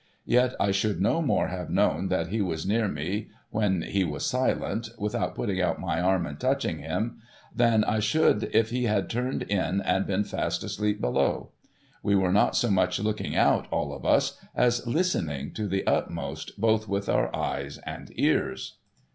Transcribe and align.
Yet 0.25 0.55
I 0.59 0.71
should 0.71 0.99
no 0.99 1.21
more 1.21 1.49
have 1.49 1.69
known 1.69 2.07
that 2.07 2.29
he 2.29 2.41
was 2.41 2.65
near 2.65 2.87
me 2.87 3.27
when 3.51 3.83
he 3.83 4.03
was 4.03 4.25
silent, 4.25 4.89
without 4.97 5.35
putting 5.35 5.61
out 5.61 5.79
my 5.79 6.01
arm 6.01 6.25
and 6.25 6.39
touching 6.39 6.79
him, 6.79 7.19
than 7.55 7.83
I 7.83 7.99
should 7.99 8.49
if 8.51 8.71
he 8.71 8.85
had 8.85 9.11
turned 9.11 9.43
in 9.43 9.79
and 9.81 10.07
been 10.07 10.23
fast 10.23 10.63
asleep 10.63 11.01
below. 11.01 11.51
We 12.01 12.15
were 12.15 12.31
not 12.33 12.55
so 12.55 12.71
much 12.71 12.99
looking 12.99 13.35
out, 13.35 13.67
all 13.69 13.93
of 13.93 14.03
us, 14.03 14.39
as 14.55 14.87
listening 14.87 15.51
to 15.53 15.67
the 15.67 15.85
utmost, 15.85 16.59
both 16.59 16.87
with 16.87 17.07
our 17.07 17.29
eyes 17.35 17.77
and 17.85 18.09
ears. 18.15 18.77